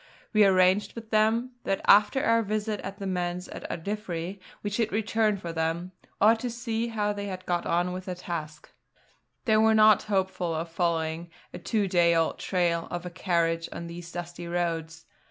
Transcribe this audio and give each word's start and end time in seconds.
We 0.33 0.43
arranged 0.45 0.93
with 0.95 1.11
them 1.11 1.51
that 1.63 1.81
after 1.85 2.23
our 2.25 2.41
visit 2.41 2.81
to 2.81 2.95
the 2.97 3.05
Manse 3.05 3.47
at 3.49 3.69
Ardiffery 3.69 4.39
we 4.63 4.71
should 4.71 4.91
return 4.91 5.37
for 5.37 5.53
them, 5.53 5.91
or 6.19 6.33
to 6.37 6.49
see 6.49 6.87
how 6.87 7.13
they 7.13 7.27
had 7.27 7.45
got 7.45 7.67
on 7.67 7.93
with 7.93 8.05
their 8.05 8.15
task. 8.15 8.71
They 9.45 9.57
were 9.57 9.75
not 9.75 10.01
hopeful 10.09 10.55
of 10.55 10.71
following 10.71 11.29
a 11.53 11.59
two 11.59 11.87
day 11.87 12.15
old 12.15 12.39
trail 12.39 12.87
of 12.89 13.05
a 13.05 13.11
carriage 13.11 13.69
on 13.71 13.85
these 13.85 14.11
dusty 14.11 14.47
roads. 14.47 15.05